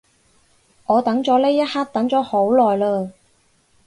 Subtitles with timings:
[0.87, 3.11] 我等咗呢一刻等咗好耐嘞